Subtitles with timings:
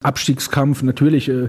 [0.00, 1.48] Abstiegskampf natürlich äh,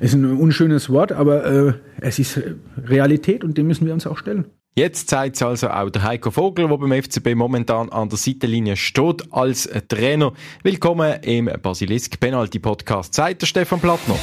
[0.00, 2.40] ist ein unschönes Wort, aber äh, es ist
[2.86, 4.46] Realität und dem müssen wir uns auch stellen.
[4.74, 8.76] Jetzt zeigt es also auch der Heiko Vogel, der beim FCB momentan an der Seitenlinie
[8.76, 10.32] steht als Trainer.
[10.62, 13.12] Willkommen im Basilisk Penalty Podcast.
[13.12, 14.16] Sagt der Stefan Plattner.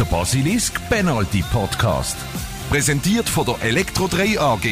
[0.00, 2.16] Der Basilisk Penalty Podcast.
[2.70, 4.64] Präsentiert von der Elektro 3 AG.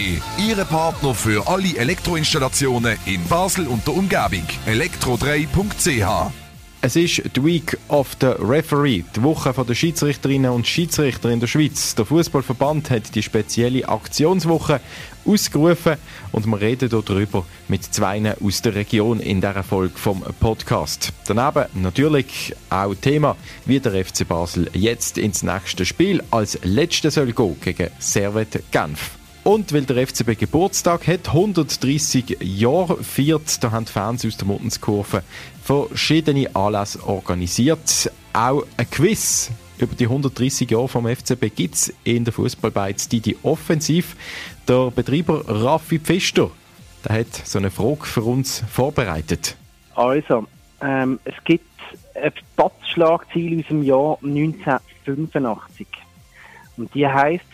[0.48, 4.46] Ihre Partner für alle Elektroinstallationen in Basel und der Umgebung.
[4.66, 6.45] elektro3.ch
[6.80, 11.46] es ist die Week of the Referee, die Woche der Schiedsrichterinnen und Schiedsrichter in der
[11.46, 11.94] Schweiz.
[11.94, 14.80] Der Fußballverband hat die spezielle Aktionswoche
[15.24, 15.96] ausgerufen
[16.32, 21.12] und wir reden darüber mit zwei aus der Region in dieser Folge vom Podcast.
[21.26, 27.32] Daneben natürlich auch Thema, wie der FC Basel jetzt ins nächste Spiel als letzte soll
[27.32, 29.16] gehen gegen Servet Genf.
[29.46, 34.48] Und weil der FCB Geburtstag hat, 130 Jahre feiert, da haben die Fans aus der
[34.48, 35.22] Muttenskurve
[35.62, 38.10] verschiedene Anlässe organisiert.
[38.32, 44.16] Auch ein Quiz über die 130 Jahre vom FCB gibt in der Fußballbeiz die Offensiv.
[44.66, 46.50] Der Betreiber Raffi Pfister,
[47.04, 49.56] der hat so eine Frage für uns vorbereitet.
[49.94, 50.48] Also,
[50.80, 51.70] ähm, es gibt
[52.16, 55.86] ein Platzschlagziel aus dem Jahr 1985.
[56.76, 57.44] Und die heißt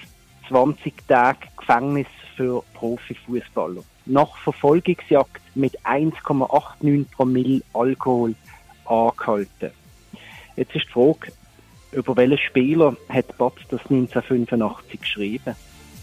[0.49, 3.83] 20 Tage Gefängnis für Profifußballer.
[4.07, 8.35] Nach Verfolgungsjagd mit 1,89 Promille Alkohol
[8.85, 9.71] angehalten.
[10.57, 11.33] Jetzt ist die Frage,
[11.93, 15.55] über welchen Spieler hat Batz das 1985 geschrieben?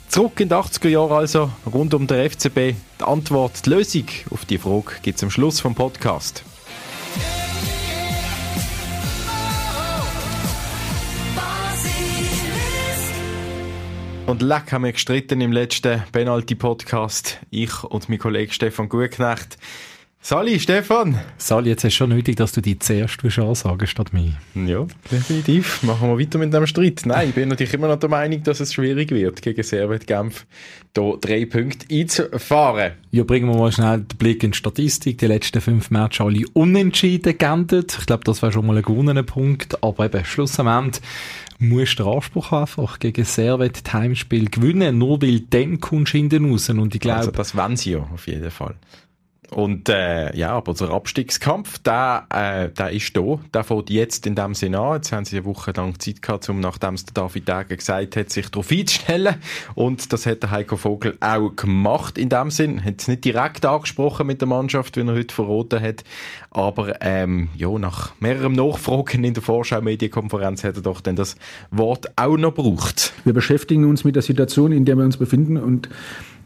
[0.07, 2.75] Zurück in die 80er Jahre also, rund um den FCB.
[2.99, 6.43] Die Antwort, die Lösung auf die Frage gibt es am Schluss vom Podcast.
[14.29, 17.39] Und leck haben wir gestritten im letzten Penalty-Podcast.
[17.49, 19.57] Ich und mein Kollege Stefan Gutknecht.
[20.21, 21.19] Sali, Stefan!
[21.39, 24.33] Sali, jetzt ist schon nötig, dass du die zuerst ansagen statt mir.
[24.53, 25.81] Ja, definitiv.
[25.81, 27.01] Machen wir weiter mit dem Streit.
[27.05, 30.45] Nein, ich bin natürlich immer noch der Meinung, dass es schwierig wird, gegen Servet Genf
[30.95, 32.93] hier drei Punkte einzufahren.
[33.09, 35.17] Ja, bringen wir mal schnell den Blick in die Statistik.
[35.17, 37.97] Die letzten fünf Matches alle unentschieden geendet.
[37.99, 39.83] Ich glaube, das wäre schon mal ein gewonnener Punkt.
[39.83, 40.99] Aber eben, Schluss am Ende
[41.59, 46.51] musst du Anspruch haben, einfach gegen Servet Heimspiel gewinnen, nur weil dann kommst du hinten
[46.51, 46.69] raus.
[46.69, 47.19] Und ich glaube...
[47.19, 48.75] Also das wollen sie ja, auf jeden Fall.
[49.51, 53.39] Und äh, ja, aber der Abstiegskampf, der, äh, der ist da.
[53.53, 54.95] Der fängt jetzt in dem Sinne an.
[54.97, 58.15] Jetzt haben sie eine Woche lang Zeit gehabt, um nachdem es der David Degen gesagt
[58.15, 59.35] hat, sich darauf einzustellen.
[59.73, 62.83] Und das hat der Heiko Vogel auch gemacht in dem Sinn.
[62.83, 66.03] Hat es nicht direkt angesprochen mit der Mannschaft, wie er heute verraten hat.
[66.51, 71.35] Aber ähm, ja, nach mehreren Nachfragen in der Vorschau-Medienkonferenz hat er doch dann das
[71.71, 73.13] Wort auch noch gebraucht.
[73.23, 75.89] Wir beschäftigen uns mit der Situation, in der wir uns befinden und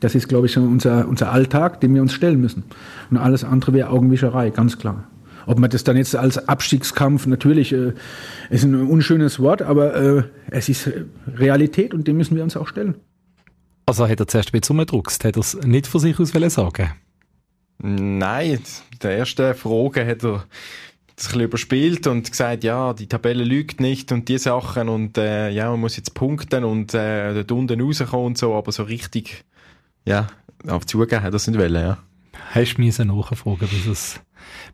[0.03, 2.64] das ist, glaube ich, unser, unser Alltag, dem wir uns stellen müssen.
[3.09, 5.06] Und alles andere wäre Augenwischerei, ganz klar.
[5.46, 7.94] Ob man das dann jetzt als Abstiegskampf, natürlich äh,
[8.50, 10.90] ist ein unschönes Wort, aber äh, es ist
[11.36, 12.96] Realität und dem müssen wir uns auch stellen.
[13.86, 16.92] Also hat er zuerst ein bisschen umgedruckst, hat er es nicht von sich aus sagen
[17.80, 18.59] Nein,
[19.02, 20.44] der erste Frage hat er
[21.16, 25.18] das ein bisschen überspielt und gesagt, ja, die Tabelle lügt nicht und die Sachen und
[25.18, 28.84] äh, ja, man muss jetzt punkten und äh, dort unten rauskommen und so, aber so
[28.84, 29.44] richtig
[30.06, 30.28] ja,
[30.68, 31.97] auf zugeben hat er es nicht wollen, ja.
[32.52, 34.19] Hast du mich nachfragen, bis es,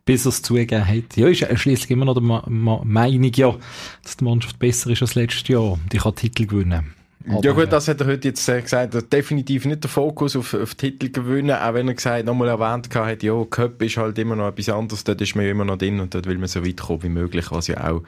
[0.04, 1.16] bis es zugegeben hat.
[1.16, 3.54] Ja, ist schließlich immer noch Ma Ma Meinung, ja,
[4.02, 6.94] dass die Mannschaft besser ist als letztes Jahr ich kann Titel gewinnen.
[7.28, 10.54] Aber, ja gut, das hat er heute jetzt äh, gesagt, definitiv nicht der Fokus auf,
[10.54, 14.36] auf Titel gewinnen, auch wenn er gesagt, nochmal erwähnt hat, ja, Cup ist halt immer
[14.36, 16.64] noch etwas anderes, dort ist man ja immer noch drin und dort will man so
[16.64, 18.02] weit kommen wie möglich, was ja auch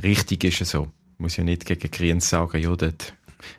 [0.00, 0.88] richtig ist so.
[1.18, 3.14] Muss ja nicht gegen Kriens sagen, ja, dort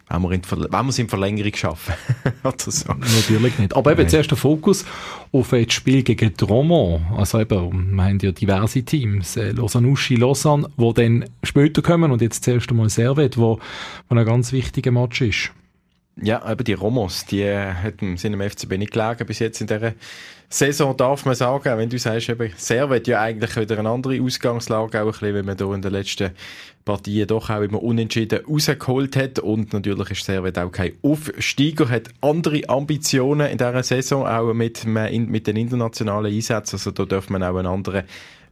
[0.10, 1.94] wenn wir, in wenn wir es in Verlängerung schaffen.
[2.58, 2.94] So.
[2.94, 3.76] Natürlich nicht.
[3.76, 4.86] Aber eben zuerst der Fokus
[5.32, 7.02] auf das Spiel gegen Dromont.
[7.16, 9.36] Also eben, wir haben ja diverse Teams.
[9.38, 13.60] Äh, Lausanne, Uschi, Lausanne, die dann später kommen und jetzt zuerst einmal Servet, wo,
[14.10, 15.52] wo ein ganz wichtiger Match ist.
[16.22, 17.74] Ja, eben die Romos, die äh,
[18.16, 19.94] sind im FCB nicht gelegen bis jetzt in dieser
[20.48, 21.76] Saison, darf man sagen.
[21.78, 25.46] Wenn du sagst, eben, Servet ja eigentlich wieder eine andere Ausgangslage, auch ein bisschen, wenn
[25.46, 26.32] man da in den letzten
[26.86, 29.40] Partien doch auch immer unentschieden rausgeholt hat.
[29.40, 34.86] Und natürlich ist Servet auch kein Aufsteiger, hat andere Ambitionen in dieser Saison, auch mit,
[34.86, 36.76] mit den internationalen Einsätzen.
[36.76, 38.04] Also da darf man auch einen anderen,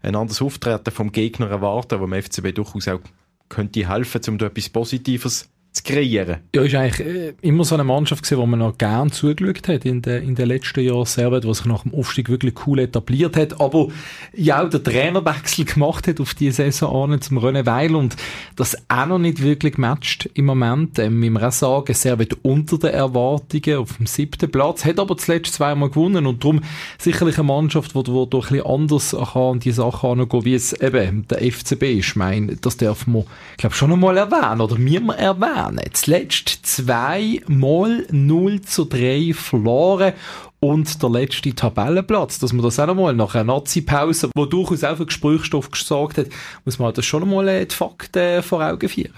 [0.01, 3.01] ein anderes Auftreten vom Gegner erwarten, wo dem FCB durchaus auch
[3.49, 6.39] könnte helfen, um da etwas Positives zu kreieren.
[6.53, 9.85] Ja, ist eigentlich äh, immer so eine Mannschaft gewesen, wo man noch gern zugeschaut hat
[9.85, 13.37] in den, in den letzten Jahren Servet, was sich nach dem Aufstieg wirklich cool etabliert
[13.37, 13.87] hat, aber
[14.35, 18.17] ja auch der Trainerwechsel gemacht hat auf die Saison an zum René Weil und
[18.57, 20.99] das auch noch nicht wirklich matcht im Moment.
[20.99, 25.53] Ähm, wir auch sagen, Servet unter den Erwartungen auf dem siebten Platz, hat aber zuletzt
[25.53, 26.61] zweimal gewonnen und darum
[26.97, 31.25] sicherlich eine Mannschaft, die wo ein bisschen anders kann die Sachen angehen, wie es eben
[31.29, 32.09] der FCB ist.
[32.09, 33.23] Ich meine, das darf man,
[33.55, 35.89] glaube schon einmal erwähnen oder wir erwähnen erwähnen.
[35.93, 40.13] Zuletzt zweimal 0 zu 3 verloren
[40.59, 44.97] und der letzte Tabellenplatz, dass man das auch einmal nach einer Nazi-Pause, wo durchaus auch
[44.97, 46.27] für Gesprächsstoff gesorgt hat,
[46.65, 49.13] muss man das schon einmal äh, die Fakten vor Augen führen.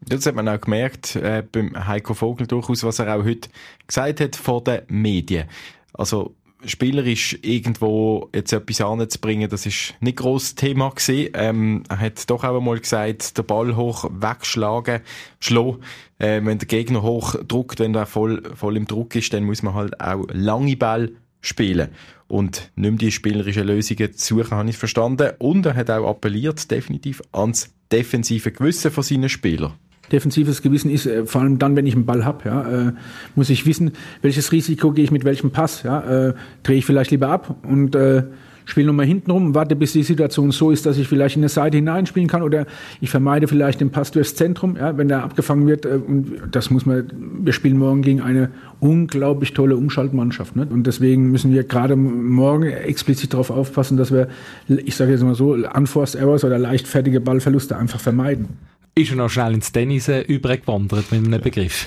[0.00, 3.48] Das hat man auch gemerkt äh, beim Heiko Vogel durchaus, was er auch heute
[3.86, 5.48] gesagt hat vor den Medien.
[5.94, 6.34] Also
[6.64, 11.30] spielerisch irgendwo jetzt etwas anzubringen, das ist nicht groß Thema gewesen.
[11.34, 15.00] Ähm, er hat doch auch einmal gesagt, der Ball hoch wegschlagen,
[15.40, 15.78] schlagen.
[16.18, 19.62] Äh, wenn der Gegner hoch druckt, wenn er voll, voll im Druck ist, dann muss
[19.62, 21.88] man halt auch lange Ball spielen.
[22.28, 25.32] Und nicht mehr die spielerischen Lösungen zu suchen, habe ich verstanden.
[25.38, 29.74] Und er hat auch appelliert, definitiv, ans defensive Gewissen von seinen Spielern
[30.12, 32.92] defensives Gewissen ist, äh, vor allem dann, wenn ich einen Ball habe, ja, äh,
[33.34, 33.92] muss ich wissen,
[34.22, 35.82] welches Risiko gehe ich mit welchem Pass.
[35.82, 38.24] Ja, äh, drehe ich vielleicht lieber ab und äh,
[38.66, 41.48] spiele nochmal hinten rum, warte, bis die Situation so ist, dass ich vielleicht in eine
[41.48, 42.66] Seite hineinspielen kann oder
[43.00, 45.86] ich vermeide vielleicht den Pass durchs Zentrum, ja, wenn der abgefangen wird.
[45.86, 47.04] Äh, und das muss man,
[47.42, 48.50] wir spielen morgen gegen eine
[48.80, 50.56] unglaublich tolle Umschaltmannschaft.
[50.56, 50.66] Ne?
[50.68, 54.28] Und deswegen müssen wir gerade morgen explizit darauf aufpassen, dass wir,
[54.68, 58.48] ich sage jetzt mal so, Unforced Errors oder leichtfertige Ballverluste einfach vermeiden
[58.96, 61.40] ist er noch schnell ins Tennis äh, übergewandert mit einem.
[61.40, 61.86] Begriff.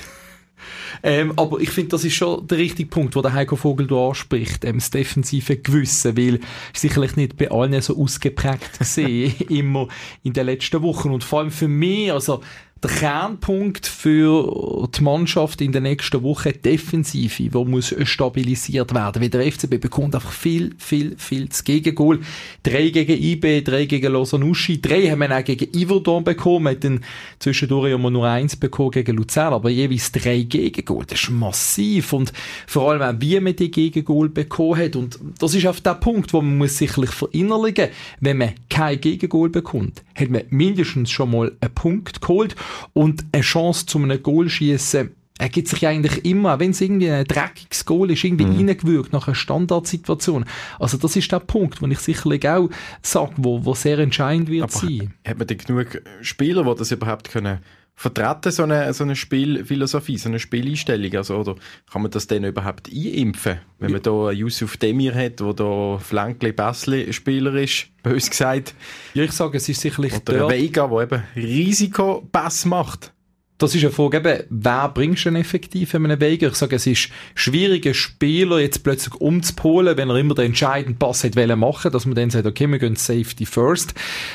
[1.02, 3.98] Ähm, aber ich finde, das ist schon der richtige Punkt, wo der Heiko Vogel du
[3.98, 6.40] anspricht, ähm, das defensive Gewissen, weil
[6.74, 9.88] sicherlich nicht bei allen so ausgeprägt gesehen, immer
[10.22, 12.42] in den letzten Wochen und vor allem für mich, also
[12.82, 19.20] der Kernpunkt für die Mannschaft in der nächsten Woche Defensive, wo muss stabilisiert werden.
[19.20, 22.20] Weil der FCB bekommt einfach viel, viel, viel zu Gegengol.
[22.62, 27.04] Drei gegen IB, drei gegen Losanuschi, drei haben wir auch gegen Iverdon bekommen, dann
[27.38, 31.04] zwischendurch immer nur eins bekommen gegen Luzern, aber jeweils drei Gegengol.
[31.04, 32.32] Das ist massiv und
[32.66, 34.96] vor allem auch, wie man die Gegengol bekommen hat.
[34.96, 37.88] Und das ist auf der Punkt, wo man muss sicherlich verinnerlichen,
[38.20, 42.56] wenn man kein Gegengol bekommt, hat man mindestens schon mal einen Punkt geholt
[42.92, 47.24] und eine Chance zu einem Goal schießen ergibt sich eigentlich immer, wenn es irgendwie ein
[47.24, 48.56] dreckiges Goal ist, irgendwie mhm.
[48.56, 50.44] reingewürgt nach einer Standardsituation.
[50.78, 52.68] Also das ist der Punkt, wo ich sicherlich auch
[53.02, 55.14] sage, wo, wo sehr entscheidend wird Aber sein.
[55.26, 57.60] Hat man denn genug Spieler, die das überhaupt können
[58.00, 61.14] vertreten, so eine, so eine Spielphilosophie, so eine Spieleinstellung?
[61.16, 61.56] Also, oder
[61.92, 63.58] kann man das denn überhaupt einimpfen?
[63.78, 68.74] Wenn man da Yusuf Demir hat, der da Flankli Bessli Spieler ist, bös gesagt.
[69.12, 73.12] Ja, ich sage, es ist sicherlich Oder der Vega, der eben Risikopass macht.
[73.60, 76.42] Das ist eine Frage, eben, wer bringst du denn effektiv in einem Weg?
[76.42, 80.98] Ich sage, es ist schwierig, einen Spieler jetzt plötzlich umzupolen, wenn er immer den entscheidenden
[80.98, 83.92] Pass hat machen dass man dann sagt, okay, wir gehen Safety first.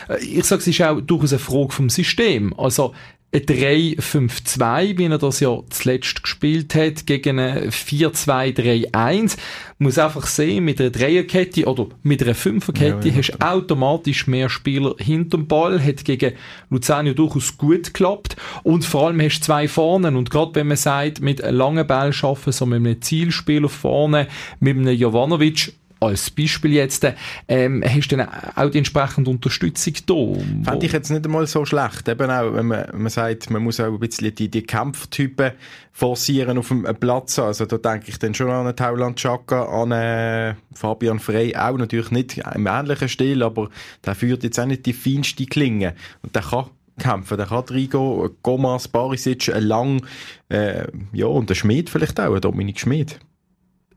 [0.08, 2.54] Äh, ich sage, es ist auch durchaus eine Frage vom System.
[2.60, 2.94] Also,
[3.36, 9.38] ein 3-5-2, wie er das ja zuletzt gespielt hat, gegen ein 4-2-3-1.
[9.78, 14.28] Muss einfach sehen, mit einer Dreierkette oder mit einer Fünferkette ja, ja, hast du automatisch
[14.28, 16.34] mehr Spieler hinterm Ball, hat gegen
[16.70, 18.38] Luzern durchaus gut geklappt.
[18.64, 20.08] Und vor allem hast du zwei vorne.
[20.08, 24.28] Und gerade wenn man sagt, mit einem langen Ball schaffen, so mit einem Zielspieler vorne,
[24.60, 27.08] mit einem Jovanovic, als Beispiel jetzt,
[27.48, 30.72] ähm, hast du dann auch die entsprechende Unterstützung da?
[30.72, 32.08] Fände ich jetzt nicht einmal so schlecht.
[32.08, 35.52] Eben auch, wenn man, man sagt, man muss auch ein bisschen die, die Kampftypen
[35.92, 37.40] forcieren auf dem Platz.
[37.40, 41.78] Also da denke ich dann schon an einen Tauland Chaka, an einen Fabian Frey, auch
[41.78, 43.70] natürlich nicht im ähnlichen Stil, aber
[44.06, 45.96] der führt jetzt auch nicht die feinste Klinge.
[46.22, 46.66] Und der kann
[47.00, 47.38] kämpfen.
[47.38, 48.30] Der kann reingehen.
[48.42, 50.06] Gomas, Barisic, Lang,
[50.50, 53.20] äh, ja, und der Schmid vielleicht auch, Dominik Schmid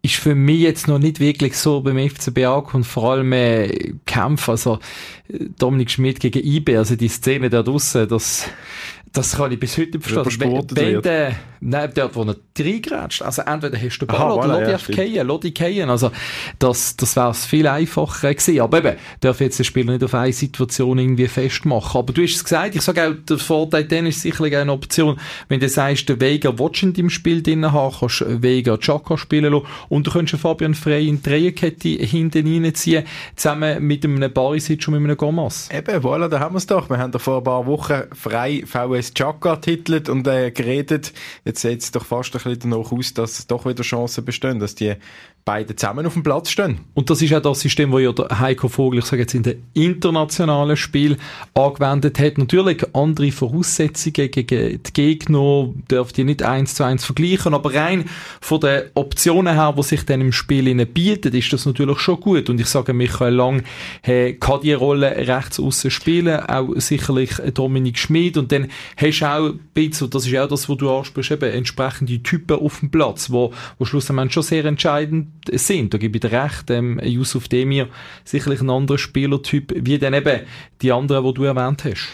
[0.02, 4.48] ist für mich jetzt noch nicht wirklich so beim FCB angekommen, vor allem äh, Kampf,
[4.48, 4.78] also
[5.28, 8.48] äh, Dominik Schmidt gegen IB, also die Szene da draussen, das
[9.12, 10.64] das kann ich bis heute nicht verstehen.
[10.70, 14.34] Wenn, wenn der, nein, dort, wo er reingrätscht, also entweder hast du den Ball Aha,
[14.34, 15.90] oder voilà, lass ja, lass dich fallen.
[15.90, 16.10] Also,
[16.58, 18.60] das, das wäre viel einfacher gewesen.
[18.60, 21.98] Aber eben, darf jetzt der Spieler nicht auf eine Situation irgendwie festmachen.
[21.98, 25.18] Aber du hast es gesagt, ich sage auch, der Vorteil dann ist sicherlich eine Option,
[25.48, 29.66] wenn du sagst, der Vega in deinem Spiel drin haben, kannst Vega Chaka spielen lassen
[29.88, 33.04] und du könntest Fabian Frey in die Dreierkette hinten reinziehen,
[33.36, 35.68] zusammen mit einem Barisic und mit einem Gomas.
[35.72, 36.88] Eben, voilà, da haben wir es doch.
[36.90, 41.12] Wir haben da vor ein paar Wochen frei VS VS Chaka titelt und äh, geredet.
[41.44, 44.74] Jetzt sieht es doch fast ein bisschen danach aus, dass doch wieder Chancen bestehen, dass
[44.74, 44.94] die
[45.48, 46.80] beide zusammen auf dem Platz stehen.
[46.92, 49.44] Und das ist auch das System, das ja der Heiko Vogel, ich sage jetzt in
[49.44, 51.16] den internationalen Spiel
[51.54, 52.36] angewendet hat.
[52.36, 58.04] Natürlich andere Voraussetzungen gegen die Gegner dürft ihr nicht eins zu eins vergleichen, aber rein
[58.42, 62.50] von den Optionen her, die sich dann im Spiel bieten, ist das natürlich schon gut.
[62.50, 63.62] Und ich sage, Michael Lang
[64.02, 69.24] hey, kann die Rolle rechts außen spielen, auch sicherlich Dominik Schmid und dann hast du
[69.24, 72.90] auch ein bisschen, das ist auch das, was du ansprichst, eben entsprechende Typen auf dem
[72.90, 75.94] Platz, wo, wo schlussendlich schon sehr entscheidend sind.
[75.94, 77.88] Da gebe ich dir recht, ähm, Yusuf Demir
[78.24, 80.42] sicherlich ein anderer Spielertyp, wie dann eben
[80.82, 82.08] die anderen, die du erwähnt hast.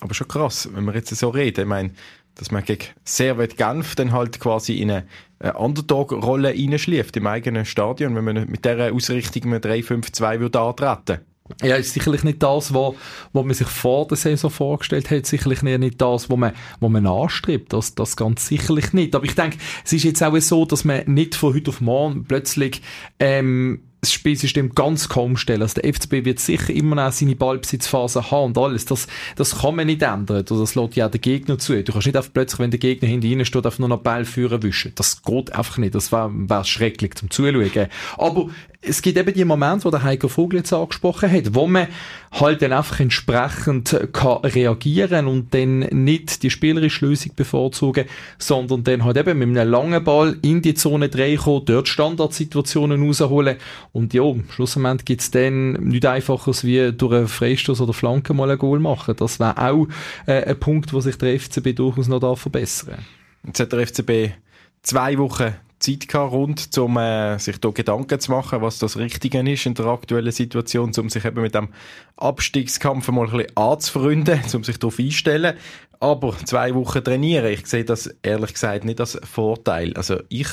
[0.00, 1.90] Aber schon krass, wenn wir jetzt so reden, ich meine,
[2.34, 8.14] dass man gegen Servet Genf dann halt quasi in eine Underdog-Rolle reinschläft im eigenen Stadion,
[8.16, 11.20] wenn man mit dieser Ausrichtung mit 3-5-2 würde antreten
[11.62, 12.94] ja, ist sicherlich nicht das, was,
[13.32, 17.72] man sich vor der Saison vorgestellt hat, sicherlich nicht, das, was man, was man anstrebt,
[17.72, 19.14] das, das ganz sicherlich nicht.
[19.14, 22.24] Aber ich denke, es ist jetzt auch so, dass man nicht von heute auf morgen
[22.24, 22.82] plötzlich
[23.18, 25.62] ähm, das Spielsystem ganz kaum stellen.
[25.62, 28.84] Also der FCB wird sicher immer noch seine Ballbesitzphase haben und alles.
[28.84, 29.06] Das,
[29.36, 30.44] das kann man nicht ändern.
[30.44, 31.80] Das lässt ja der Gegner zu.
[31.84, 34.24] Du kannst nicht einfach plötzlich, wenn der Gegner hinter ihnen steht, einfach nur noch Ball
[34.24, 34.92] führen wischen.
[34.96, 35.94] Das geht einfach nicht.
[35.94, 37.88] Das wäre wär schrecklich zum Zuschauen.
[38.18, 38.50] Aber
[38.84, 41.86] es gibt eben die Momente, wo der Heiko Vogel jetzt angesprochen hat, wo man
[42.32, 48.06] halt dann einfach entsprechend kann reagieren und dann nicht die spielerische Lösung bevorzugen,
[48.38, 53.06] sondern dann halt eben mit einem langen Ball in die Zone 3 kommen, dort Standardsituationen
[53.06, 53.56] rausholen
[53.92, 58.50] und ja, schlussendlich gibt es dann nichts einfaches wie durch einen Freistoß oder Flanke mal
[58.50, 59.14] ein Goal machen.
[59.16, 59.86] Das wäre auch
[60.26, 63.04] äh, ein Punkt, wo sich der FCB durchaus noch verbessern darf.
[63.46, 64.34] Jetzt hat der FCB
[64.82, 69.40] zwei Wochen Zeit gehabt, rund, um äh, sich da Gedanken zu machen, was das Richtige
[69.50, 71.68] ist in der aktuellen Situation, um sich eben mit dem
[72.16, 75.56] Abstiegskampf mal ein bisschen anzufreunden, um sich darauf einzustellen.
[76.00, 79.92] Aber zwei Wochen trainieren, ich sehe das ehrlich gesagt nicht als Vorteil.
[79.94, 80.48] Also ich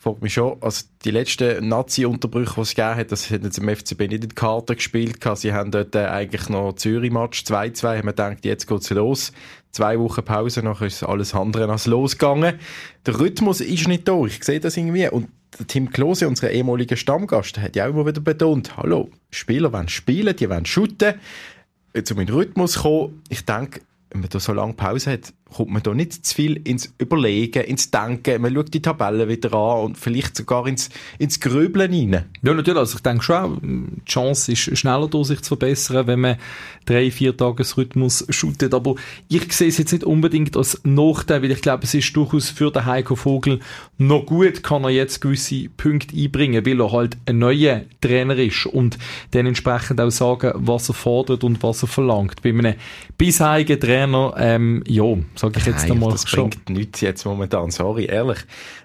[0.00, 3.68] frage mich schon, also die letzten Nazi-Unterbrüche, die es gegeben hat, das hat jetzt im
[3.68, 5.18] FCB nicht in die Karte gespielt.
[5.34, 9.32] Sie haben dort äh, eigentlich noch Zürich-Match 2-2, haben gedacht, jetzt geht's los.
[9.72, 12.58] Zwei Wochen Pause, nachher ist alles andere als losgegangen.
[13.04, 15.06] Der Rhythmus ist nicht da, ich sehe das irgendwie.
[15.06, 15.28] Und
[15.68, 20.34] Tim Klose, unser ehemaliger Stammgast, hat ja auch immer wieder betont, hallo, Spieler wollen spielen,
[20.34, 21.14] die wollen shooten.
[21.92, 25.82] In den Rhythmus kommen, ich denke, wenn man da so lange Pause hat, kommt man
[25.82, 28.42] da nicht zu viel ins Überlegen, ins Denken.
[28.42, 32.24] Man schaut die Tabellen wieder an und vielleicht sogar ins, ins Grübeln rein.
[32.42, 32.78] Ja, natürlich.
[32.78, 36.36] Also ich denke schon, die Chance ist schneller da, sich zu verbessern, wenn man
[36.86, 38.74] drei, vier Tagesrhythmus shootet.
[38.74, 38.94] Aber
[39.28, 42.70] ich sehe es jetzt nicht unbedingt als Nachteil, weil ich glaube, es ist durchaus für
[42.70, 43.60] den Heiko Vogel
[43.98, 48.66] noch gut, kann er jetzt gewisse Punkte einbringen, weil er halt ein neuer Trainer ist
[48.66, 48.98] und
[49.32, 52.42] dann entsprechend auch sagen, was er fordert und was er verlangt.
[52.42, 52.74] Bei einem
[53.18, 55.04] bisherigen Trainer, ähm, ja,
[55.40, 56.50] sage ich jetzt einmal das schon.
[56.50, 58.38] bringt nichts jetzt momentan, sorry, ehrlich.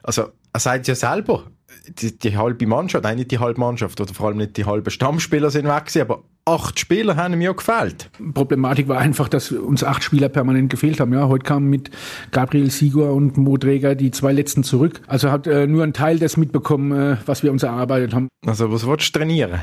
[0.04, 1.44] Also, er sagt ja selber,
[1.88, 4.90] die, die, halbe Mannschaft, nein, nicht die halbe Mannschaft oder vor allem nicht die halben
[4.90, 8.10] Stammspieler sind weg gewesen, aber acht Spieler haben ihm ja gefehlt.
[8.34, 11.14] Problematik war einfach, dass uns acht Spieler permanent gefehlt haben.
[11.14, 11.92] Ja, heute kamen mit
[12.32, 15.02] Gabriel Sigur und Mo Dräger die zwei letzten zurück.
[15.08, 18.30] Also hat äh, nur ein Teil des mitbekommen, äh, was wir uns erarbeitet haben.
[18.46, 19.62] Also was willst du trainieren?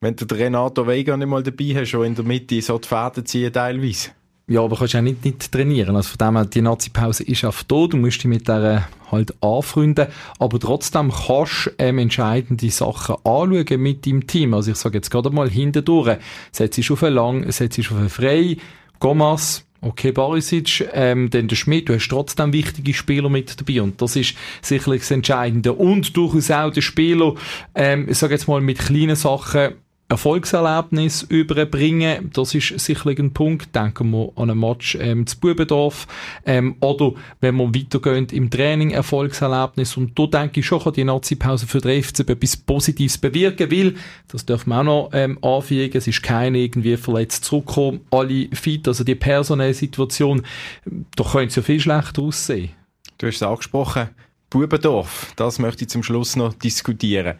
[0.00, 2.88] Wenn du den Renato Vega nicht mal dabei hast, schon in der Mitte so die
[2.88, 4.10] Fäden ziehen teilweise.
[4.46, 5.96] Ja, aber kannst ja nicht, nicht trainieren.
[5.96, 7.86] Also von dem her, die Nazi-Pause ist einfach da.
[7.86, 10.08] Du musst dich mit der halt anfreunden.
[10.38, 14.52] Aber trotzdem kannst du ähm, entscheidende Sachen anschauen mit deinem Team.
[14.52, 16.18] Also ich sage jetzt gerade mal hintendurch.
[16.52, 18.58] Setz dich auf einen Lang, setz dich auf einen Frei.
[19.00, 24.00] Gomas, Okay, Barisic, ähm, dann der Schmidt, du hast trotzdem wichtige Spieler mit dabei und
[24.00, 25.74] das ist sicherlich das Entscheidende.
[25.74, 27.34] Und durchaus auch der Spieler,
[27.74, 29.74] ähm, ich sage jetzt mal mit kleinen Sachen,
[30.14, 32.30] Erfolgserlebnis überbringen.
[32.32, 33.74] Das ist sicherlich ein Punkt.
[33.74, 36.06] Denken wir an ein Match ähm, zu Bubendorf.
[36.46, 39.96] Ähm, oder wenn wir weitergehen im Training, Erfolgserlebnis.
[39.96, 43.94] Und da denke ich schon, kann die Nazi-Pause für den FCB etwas Positives bewirken, weil,
[44.28, 48.86] das dürfen wir auch noch ähm, anfügen, es ist keiner irgendwie verletzt zurückgekommen, alle fit,
[48.86, 50.42] also die personelle Situation,
[51.16, 52.70] da könnte es ja viel schlechter aussehen.
[53.18, 54.08] Du hast es angesprochen,
[54.50, 57.34] Bubendorf, das möchte ich zum Schluss noch diskutieren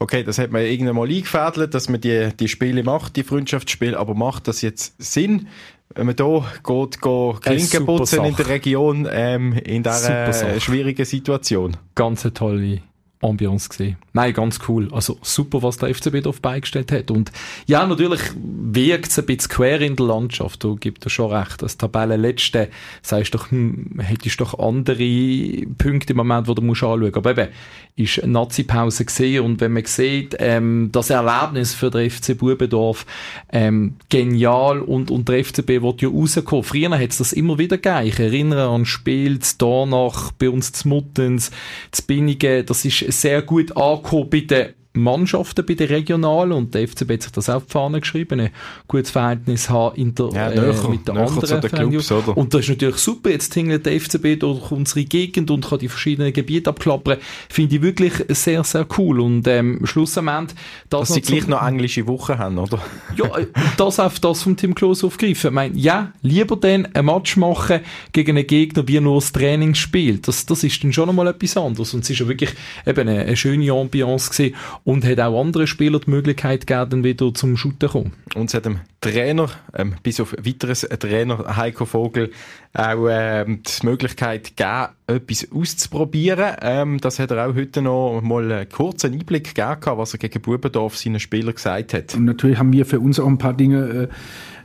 [0.00, 3.96] okay, das hat man irgendwann mal eingefädelt, dass man die, die Spiele macht, die Freundschaftsspiele,
[3.96, 5.46] aber macht das jetzt Sinn?
[5.94, 11.76] Wenn man hier geht, geht Klinken putzen in der Region, ähm, in dieser schwierigen Situation.
[11.94, 12.82] Ganz eine tolle
[13.22, 13.96] Ambiance gesehen.
[14.14, 14.88] Nein, ganz cool.
[14.92, 17.10] Also super, was der FCB darauf beigestellt hat.
[17.10, 17.30] Und
[17.66, 20.64] ja, natürlich wirkt es ein bisschen quer in der Landschaft.
[20.64, 21.60] Du gibst dir schon recht.
[21.60, 22.68] Das Tabellenletzte,
[23.02, 27.14] sagst doch, hm, hättest doch andere Punkte im Moment, wo du musst anschauen.
[27.14, 27.48] Aber eben,
[28.00, 33.04] ist Nazi-Pause gesehen und wenn man sieht, ähm, das Erlebnis für den FC Bubendorf,
[33.52, 36.64] ähm, genial und, und der FCB wird ja rauskommen.
[36.64, 38.06] Früher hat es das immer wieder gegeben.
[38.06, 41.50] Ich erinnere an Spiel, danach bei uns zu Muttens,
[41.90, 42.64] zu Binnigen.
[42.66, 47.22] Das ist sehr gut angekommen bei den Mannschaften bei den Regionalen und der FCB hat
[47.22, 48.50] sich das die Fahne geschrieben, ein
[48.88, 52.36] gutes Verhältnis haben in der, Ja, äh, mit den anderen den Clubs, oder?
[52.36, 55.88] Und das ist natürlich super, jetzt tingelt der FCB durch unsere Gegend und kann die
[55.88, 57.18] verschiedenen Gebiete abklappern,
[57.48, 60.54] finde ich wirklich sehr, sehr cool und ähm, Schluss am Ende,
[60.88, 62.82] das Dass sie gleich noch englische Wochen haben, oder?
[63.16, 65.50] ja, äh, das auf das vom Tim Klose aufgreifen.
[65.50, 67.80] Ich meine, ja, lieber dann ein Match machen
[68.12, 70.26] gegen einen Gegner, wie nur das Training spielt.
[70.26, 71.94] Das, das ist dann schon einmal etwas anderes.
[71.94, 72.50] Und es ist ja wirklich
[72.84, 77.04] eben eine, eine schöne Ambiance gewesen und hat auch anderen Spielern die Möglichkeit gegeben, dann
[77.04, 78.12] wieder zum Shooten zu kommen.
[78.34, 82.30] Und es hat dem Trainer, ähm, bis auf weiteres ein Trainer Heiko Vogel,
[82.74, 86.56] auch ähm, die Möglichkeit gegeben, etwas auszuprobieren.
[86.60, 90.40] Ähm, das hat er auch heute noch mal einen kurzen Einblick gegeben, was er gegen
[90.40, 92.14] Bubendorf seinen Spielern gesagt hat.
[92.14, 94.08] Und natürlich haben wir für uns auch ein paar Dinge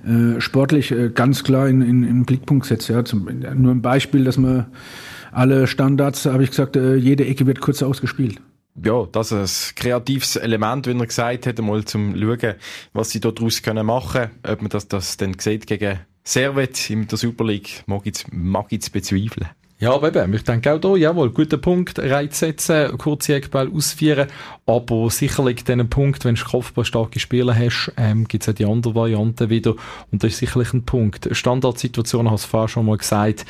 [0.04, 2.90] äh, äh, sportlich äh, ganz klar in, in, in den Blickpunkt gesetzt.
[2.90, 3.04] Ja.
[3.04, 4.68] Zum, nur ein Beispiel, dass man
[5.32, 8.40] alle Standards, habe ich gesagt, äh, jede Ecke wird kurz ausgespielt.
[8.84, 12.56] Ja, das ist ein kreatives Element, wie er gesagt hat, mal zum schauen,
[12.94, 14.32] was sie daraus können machen können.
[14.44, 18.68] Ob man das, das dann sieht gegen Servet in der Super League, mag ich, mag
[18.72, 19.50] ich bezweifeln.
[19.78, 24.28] Ja, aber eben, ich denke auch da, jawohl, guter Punkt, Reiz setzen, kurze Eckball ausführen,
[24.66, 28.96] aber sicherlich diesen Punkt, wenn du kopfballstarke Spieler hast, ähm, gibt es auch die andere
[28.96, 29.76] Variante wieder
[30.12, 31.28] und das ist sicherlich ein Punkt.
[31.30, 33.46] Standardsituation, hast du vorher schon mal gesagt,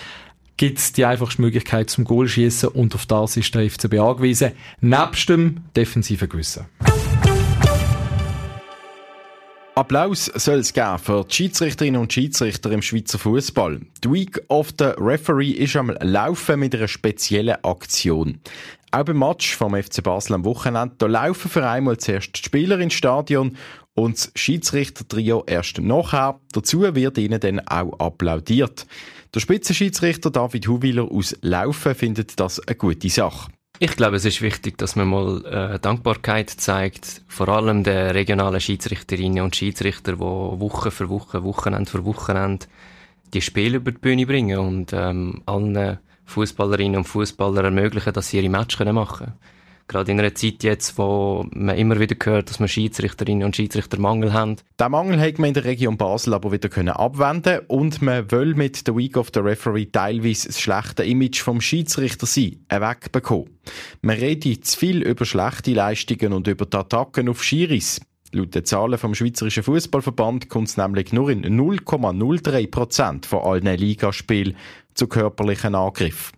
[0.58, 4.52] gibt es die einfachste Möglichkeit zum Goal schießen und auf das ist der FCB angewiesen,
[4.82, 6.66] nebst dem defensiven Gewissen.
[9.78, 13.82] Applaus soll es geben für die Schiedsrichterinnen und Schiedsrichter im Schweizer Fußball.
[14.02, 18.40] Die Week of the Referee ist am Laufen mit einer speziellen Aktion.
[18.92, 22.80] Auch beim Match vom FC Basel am Wochenende, da laufen für einmal zuerst die Spieler
[22.80, 23.58] ins Stadion
[23.96, 26.40] und das Schiedsrichter-Trio erst nachher.
[26.54, 28.86] Dazu wird ihnen dann auch applaudiert.
[29.36, 33.52] Der Spitzenschiedsrichter David Huwiler aus Laufen findet das eine gute Sache.
[33.80, 38.62] Ich glaube, es ist wichtig, dass man mal äh, Dankbarkeit zeigt, vor allem den regionalen
[38.62, 42.68] Schiedsrichterinnen und Schiedsrichter, die Woche für Woche, Wochenende für Wochenende
[43.34, 48.38] die Spiele über die Bühne bringen und ähm, allen Fußballerinnen und Fußballer ermöglichen, dass sie
[48.38, 49.34] ihre Matches machen können.
[49.88, 54.00] Gerade in einer Zeit jetzt, wo man immer wieder hört, dass wir Schiedsrichterinnen und Schiedsrichter
[54.00, 54.56] Mangel haben.
[54.80, 58.56] Den Mangel hat man in der Region Basel aber wieder können abwenden und man will
[58.56, 63.60] mit der Week of the Referee teilweise das schlechte Image vom Schiedsrichter sein wegbekommen.
[64.02, 68.02] Man redet zu viel über schlechte Leistungen und über die Attacken auf Schiris.
[68.32, 73.78] Laut den Zahlen vom Schweizerischen Fußballverband kommt es nämlich nur in 0,03 Prozent von allen
[73.78, 74.58] Ligaspielen
[74.96, 76.36] zu körperlichen Angriffen.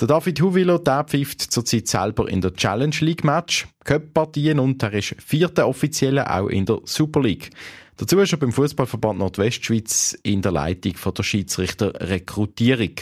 [0.00, 4.92] Der David Huwiler, der pfeift zurzeit selber in der Challenge League Match, Cup-Partien und er
[4.92, 7.50] ist vierter Offizielle auch in der Super League.
[7.96, 12.92] Dazu ist er beim Fußballverband Nordwestschweiz in der Leitung von der Schiedsrichterrekrutierung.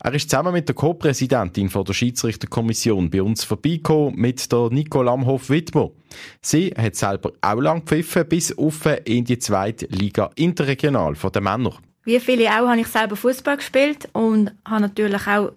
[0.00, 5.92] Er ist zusammen mit der Co-Präsidentin der Schiedsrichterkommission bei uns vorbeigekommen mit der Nicole Amhoff-Wittmer.
[6.42, 11.44] Sie hat selber auch lang gepfiffen, bis auf in die zweite Liga interregional von den
[11.44, 11.78] Männern.
[12.04, 15.52] Wie viele auch habe ich selber Fußball gespielt und habe natürlich auch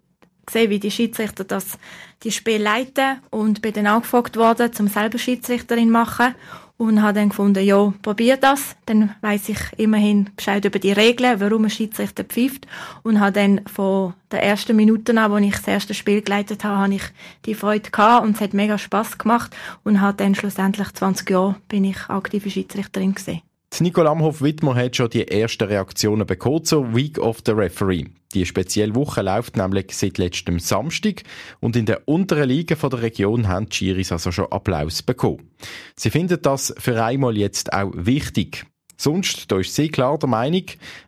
[0.46, 1.78] gesehen, wie die Schiedsrichter das
[2.24, 6.36] die Spiel leiten und bin dann angefragt worden, zum selber Schiedsrichterin machen
[6.82, 11.40] und habe dann gefunden, ja, probier das, dann weiß ich immerhin Bescheid über die Regeln,
[11.40, 12.66] warum ein Schiedsrichter pfeift
[13.04, 16.80] und habe dann von der ersten Minute an, als ich das erste Spiel geleitet habe,
[16.80, 17.04] habe ich
[17.46, 21.56] die Freude gehabt und es hat mega Spaß gemacht und habe dann schlussendlich 20 Jahre
[21.68, 23.42] bin ich aktive Schiedsrichterin gesehen.
[23.78, 28.06] Die Nicole Amhoff-Wittmer hat schon die ersten Reaktionen bekommen zur Week of the Referee.
[28.34, 31.24] Die spezielle Woche läuft nämlich seit letztem Samstag
[31.60, 35.50] und in der unteren Liga der Region haben die Schiris also schon Applaus bekommen.
[35.96, 38.66] Sie finden das für einmal jetzt auch wichtig.
[38.98, 40.66] Sonst da ist sie klar der Meinung,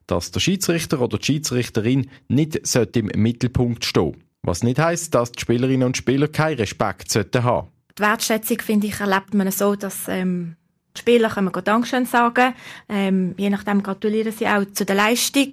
[0.07, 2.59] dass der Schiedsrichter oder die Schiedsrichterin nicht
[2.95, 4.17] im Mittelpunkt stehen.
[4.41, 7.69] Was nicht heißt, dass die Spielerinnen und Spieler keinen Respekt sollten haben.
[7.97, 10.55] Die Wertschätzung, finde ich, erlebt man so, dass ähm,
[10.97, 12.53] Spieler können wir Dankeschön sagen.
[12.87, 15.51] Ähm, je nachdem gratulieren sie auch zu der Leistung.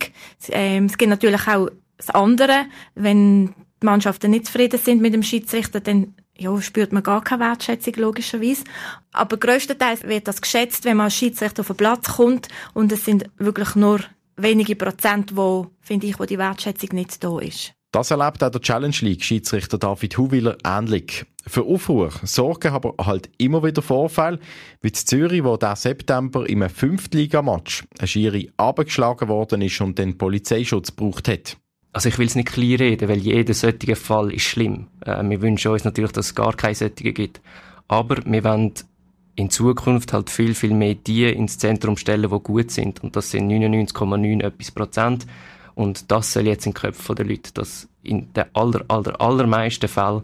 [0.50, 2.66] Ähm, es gibt natürlich auch das andere.
[2.94, 7.44] Wenn die Mannschaften nicht zufrieden sind mit dem Schiedsrichter, dann ja, spürt man gar keine
[7.44, 8.64] Wertschätzung, logischerweise.
[9.12, 12.48] Aber größtenteils wird das geschätzt, wenn man als Schiedsrichter auf den Platz kommt.
[12.72, 14.00] Und es sind wirklich nur
[14.36, 17.72] wenige Prozent, wo, finde ich, wo die Wertschätzung nicht da ist.
[17.92, 21.26] Das erlebt auch der Challenge League Schiedsrichter David Huwiler ähnlich.
[21.46, 24.38] Für Aufruhr sorgen aber halt immer wieder Vorfälle,
[24.82, 30.18] wie in Zürich, wo der September im Fünftligamatch ein Schiri abgeschlagen worden ist und den
[30.18, 31.56] Polizeischutz gebraucht hat.
[31.92, 34.88] Also ich will es nicht klein reden, weil jeder solche Fall ist schlimm.
[35.04, 37.40] Äh, wir wünschen uns natürlich, dass es gar keine solche gibt.
[37.88, 38.72] Aber wir wollen
[39.34, 43.02] in Zukunft halt viel, viel mehr die ins Zentrum stellen, die gut sind.
[43.02, 45.26] Und das sind 99,9 etwas Prozent.
[45.74, 49.88] Und das soll jetzt in den Köpfen der Leute, dass in den aller, aller, allermeisten
[49.88, 50.22] Fällen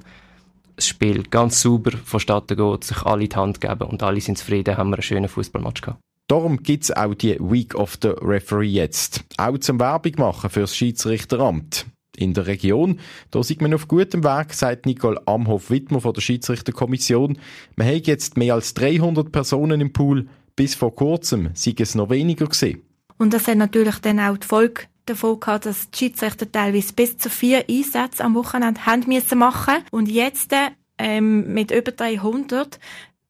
[0.77, 4.39] das Spiel ganz sauber vonstatten geht, sich alle in die Hand geben und alle sind
[4.39, 6.01] zufrieden, haben wir einen schönen Fußballmatch gehabt.
[6.29, 9.25] Darum gibt es auch die Week of the Referee jetzt.
[9.39, 11.87] Auch zum Werbung machen fürs Schiedsrichteramt.
[12.17, 12.99] In der Region,
[13.31, 17.39] da sieht man auf gutem Weg, sagt Nicole Amhoff-Wittmer von der Schiedsrichterkommission.
[17.77, 20.27] Man hat jetzt mehr als 300 Personen im Pool.
[20.57, 22.83] Bis vor kurzem sei es noch weniger gesehen.
[23.19, 27.17] Und das hat natürlich dann auch die Folge davon gehabt, dass die Schiedsrichter teilweise bis
[27.17, 29.77] zu vier Einsätze am Wochenende haben müssen machen.
[29.91, 30.53] Und jetzt,
[30.99, 32.79] ähm, mit über 300,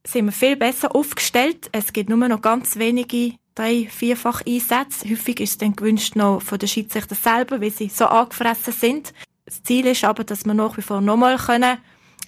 [0.07, 1.69] sind wir viel besser aufgestellt.
[1.73, 5.09] Es gibt nur noch ganz wenige drei, vierfach Einsätze.
[5.09, 9.13] Häufig ist es dann gewünscht noch von den Schiedsrichtern selber, weil sie so angefressen sind.
[9.45, 11.79] Das Ziel ist aber, dass wir nach wie vor nochmal können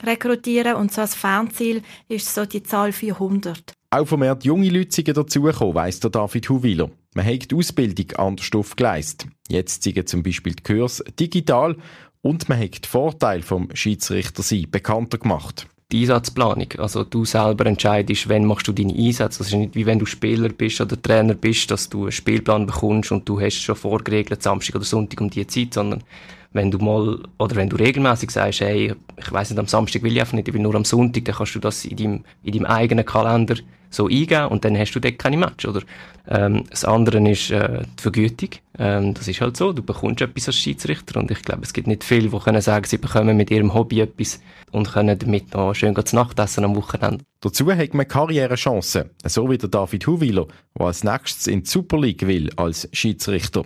[0.03, 3.73] rekrutieren und so als Fernziel ist so die Zahl 400.
[3.91, 6.91] Auch vermehrt junge Leute sind dazugekommen, weiss der David Huwiler.
[7.15, 9.29] Man hat die Ausbildung anders aufgeleistet.
[9.49, 11.77] Jetzt sind zum Beispiel die Kurs digital
[12.21, 16.73] und man hat die Vorteile vom Schiedsrichter sein bekannter gemacht die Einsatzplanung.
[16.79, 19.39] Also du selber entscheidest, wann machst du deine Einsätze.
[19.39, 22.67] Das ist nicht wie wenn du Spieler bist oder Trainer bist, dass du einen Spielplan
[22.67, 26.05] bekommst und du hast schon vorgeregelt, Samstag oder Sonntag um die Zeit, sondern
[26.53, 30.15] wenn du mal, oder wenn du regelmäßig sagst, hey, ich weiss nicht, am Samstag will
[30.15, 32.53] ich einfach nicht, ich will nur am Sonntag, dann kannst du das in deinem, in
[32.53, 33.57] deinem eigenen Kalender
[33.91, 35.83] so eingeben und dann hast du dort keine Match, oder?
[36.27, 38.51] Ähm, das andere ist äh, die Vergütung.
[38.79, 41.87] Ähm, das ist halt so, du bekommst etwas als Schiedsrichter und ich glaube, es gibt
[41.87, 45.75] nicht viele, die können sagen, sie bekommen mit ihrem Hobby etwas und können damit noch
[45.75, 47.25] schön zu Nacht essen am Wochenende.
[47.41, 50.47] Dazu hat man Karrierechancen, so wie der David Huwiler,
[50.79, 53.65] der als nächstes in die Super League will als Schiedsrichter.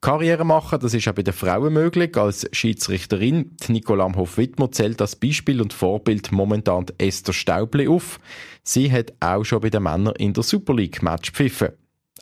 [0.00, 2.16] Karriere machen, das ist auch bei den Frauen möglich.
[2.16, 8.18] Als Schiedsrichterin, die Nicole Amhoff-Wittmer zählt das Beispiel und Vorbild momentan Esther Staubli auf.
[8.62, 11.70] Sie hat auch schon bei den Männern in der Super League Match pfiffen.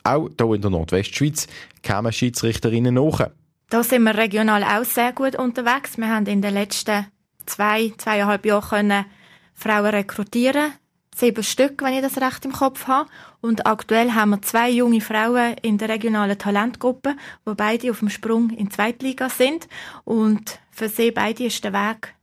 [0.05, 1.47] Auch hier in der Nordwestschweiz
[1.83, 3.31] kamen Schiedsrichterinnen nach.
[3.69, 5.97] Da sind wir regional auch sehr gut unterwegs.
[5.97, 7.07] Wir haben in den letzten
[7.47, 9.05] zwei, zweieinhalb Jahren
[9.55, 10.73] Frauen rekrutieren
[11.15, 13.09] sieben Stück, wenn ich das recht im Kopf habe.
[13.41, 18.11] Und aktuell haben wir zwei junge Frauen in der regionalen Talentgruppe, wo beide auf dem
[18.11, 19.69] Sprung in die Zweitliga sind.
[20.05, 22.15] Und für sie beide ist der Weg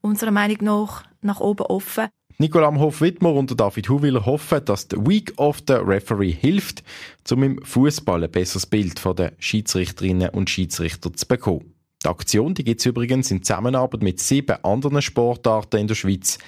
[0.00, 2.08] unserer Meinung nach nach oben offen.
[2.38, 6.84] Nicola Hoff-Wittmer und David Huwiller hoffen, dass die Week of the Referee hilft,
[7.30, 11.72] um im Fußball ein besseres Bild von den Schiedsrichterinnen und Schiedsrichter zu bekommen.
[12.04, 16.38] Die Aktion gibt es übrigens in Zusammenarbeit mit sieben anderen Sportarten in der Schweiz.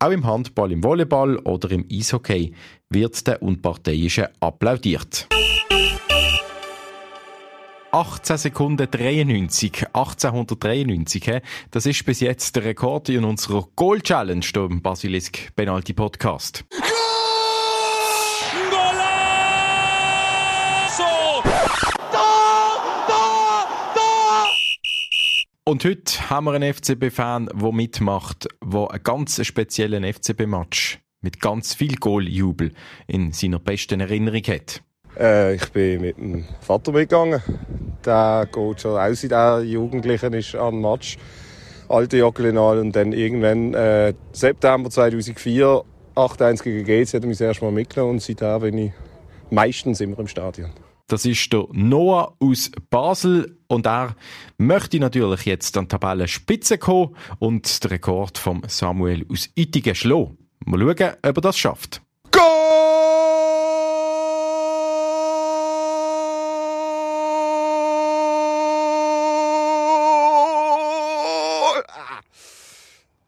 [0.00, 2.54] Auch im Handball, im Volleyball oder im Eishockey
[2.88, 5.26] wird der Unparteiische applaudiert.
[7.90, 14.82] 18 Sekunden 93, 1893, das ist bis jetzt der Rekord in unserer Goal Challenge im
[14.82, 16.64] Basilisk Penalty Podcast.
[25.68, 31.74] Und heute haben wir einen FCB-Fan, der mitmacht, der einen ganz speziellen FCB-Match mit ganz
[31.74, 32.72] viel Goaljubel
[33.06, 34.80] in seiner besten Erinnerung hat.
[35.20, 37.42] Äh, ich bin mit dem Vater mitgegangen.
[38.02, 41.18] Der geht schon aus in der Jugendlichen ist an Match.
[41.90, 45.84] Alte Jockelinal und dann irgendwann äh, September 2004
[46.16, 48.92] 8-1 gegen GC hat er mich das erste Mal mitgenommen und seitdem bin ich
[49.50, 50.70] meistens immer im Stadion.
[51.10, 54.14] Das ist der Noah aus Basel und er
[54.58, 60.36] möchte natürlich jetzt an die Tabellenspitze kommen und den Rekord von Samuel aus Ittigen schlagen.
[60.66, 62.02] Mal schauen, ob er das schafft.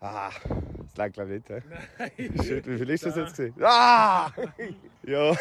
[0.02, 0.30] Ah, ah
[0.82, 1.64] das lag glaube ich nicht.
[1.98, 2.10] Nein.
[2.66, 3.36] Wie viel ist das jetzt?
[3.38, 3.54] Gewesen?
[3.62, 4.30] Ah!
[5.04, 5.34] ja.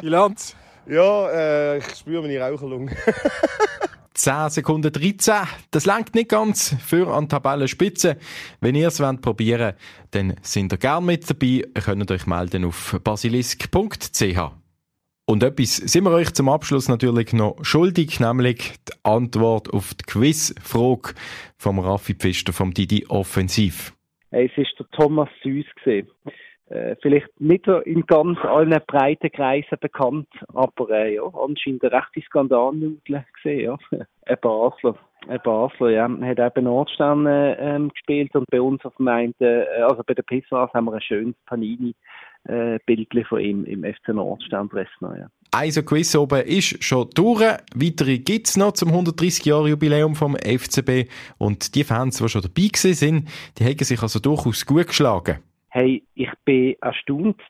[0.00, 0.56] Bilanz?
[0.86, 2.92] Ja, äh, ich spüre meine Raucherlunge.
[4.14, 5.34] 10 Sekunden 13.
[5.72, 8.16] Das langt nicht ganz für an Tabellenspitze.
[8.60, 9.76] Wenn ihr es probieren wollt,
[10.12, 11.46] dann sind ihr gerne mit dabei.
[11.46, 14.38] Ihr könnt euch melden auf basilisk.ch.
[15.26, 20.04] Und etwas sind wir euch zum Abschluss natürlich noch schuldig, nämlich die Antwort auf die
[20.04, 21.14] Quizfrage
[21.56, 23.94] vom Raffi Pfister vom Didi Offensiv.
[24.30, 26.08] Es ist der Thomas Süß gesehen
[26.70, 32.22] äh, vielleicht nicht in ganz allen breiten Kreisen bekannt, aber äh, ja, anscheinend eine rechte
[32.22, 33.78] Skandalnudel gesehen, ja.
[34.26, 34.96] ein Basler.
[35.28, 36.08] Ein Basler, ja.
[36.08, 40.14] Hat auch bei Nordstern äh, ähm, gespielt und bei uns auf dem äh, also bei
[40.14, 41.94] der Pissars haben wir ein schönes Panini
[42.44, 45.28] äh, Bildchen von ihm im FC Nordstern Breslau, ja.
[45.50, 47.40] Also Quiz oben ist schon durch.
[47.76, 51.08] Weitere gibt es noch zum 130-Jahr-Jubiläum vom FCB.
[51.38, 55.38] Und die Fans, die schon dabei sind, die haben sich also durchaus gut geschlagen.
[55.76, 57.40] Hey, ich bin erstaunt.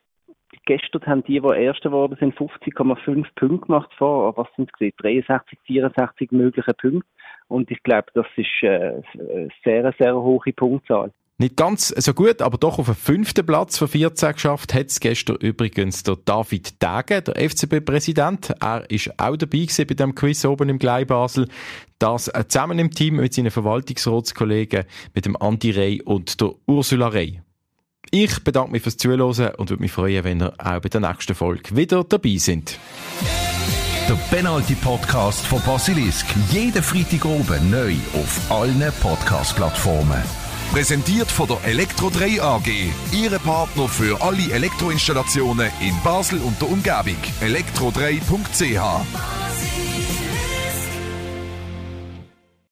[0.65, 4.35] Gestern haben die, die Erste geworden sind, 50,5 Punkte gemacht vor.
[4.39, 4.97] Was sind es?
[4.97, 7.07] 63, 64 mögliche Punkte.
[7.49, 11.13] Und ich glaube, das ist äh, eine sehr, sehr hohe Punktzahl.
[11.37, 15.01] Nicht ganz so gut, aber doch auf den fünften Platz von 14 geschafft hat es
[15.01, 18.55] gestern übrigens der David Dage, der FCB-Präsident.
[18.59, 21.47] Er ist auch dabei bei dem Quiz oben im Glei Basel.
[21.99, 24.85] Das äh, zusammen im Team mit seinen Verwaltungsratskollegen,
[25.15, 27.43] mit dem Andi Rey und der Ursula Rey.
[28.11, 31.35] Ich bedanke mich fürs Zuhören und würde mich freuen, wenn ihr auch bei der nächsten
[31.35, 32.79] Folge wieder dabei sind.
[34.09, 36.27] Der Penalty Podcast von Basilisk.
[36.51, 40.23] Jeden Freitag oben neu auf allen Podcast-Plattformen.
[40.73, 42.69] Präsentiert von der Elektro 3 AG.
[43.12, 47.17] Ihre Partner für alle Elektroinstallationen in Basel und der Umgebung.
[47.40, 49.84] elektro3.ch